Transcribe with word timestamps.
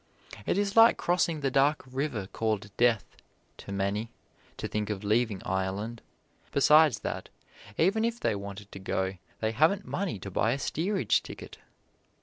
It 0.47 0.57
is 0.57 0.75
like 0.75 0.97
crossing 0.97 1.41
the 1.41 1.51
dark 1.51 1.83
river 1.85 2.25
called 2.25 2.75
Death, 2.75 3.17
to 3.57 3.71
many, 3.71 4.11
to 4.57 4.67
think 4.67 4.89
of 4.89 5.03
leaving 5.03 5.43
Ireland 5.45 6.01
besides 6.51 7.01
that, 7.01 7.29
even 7.77 8.03
if 8.03 8.19
they 8.19 8.33
wanted 8.33 8.71
to 8.71 8.79
go 8.79 9.19
they 9.41 9.51
haven't 9.51 9.85
money 9.85 10.17
to 10.17 10.31
buy 10.31 10.53
a 10.53 10.57
steerage 10.57 11.21
ticket. 11.21 11.59